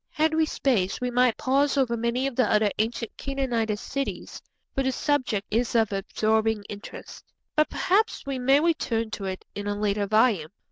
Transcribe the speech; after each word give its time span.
Had 0.09 0.33
we 0.33 0.47
space 0.47 0.99
we 0.99 1.11
might 1.11 1.37
pause 1.37 1.77
over 1.77 1.95
many 1.95 2.25
of 2.25 2.35
the 2.35 2.51
other 2.51 2.71
ancient 2.79 3.15
Canaanitish 3.17 3.79
cities, 3.79 4.41
for 4.73 4.81
the 4.81 4.91
subject 4.91 5.45
is 5.51 5.75
of 5.75 5.91
absorbing 5.93 6.63
interest, 6.69 7.23
but 7.55 7.69
perhaps 7.69 8.25
we 8.25 8.39
may 8.39 8.59
return 8.59 9.11
to 9.11 9.25
it 9.25 9.45
in 9.53 9.67
a 9.67 9.75
later 9.79 10.07
volume. 10.07 10.49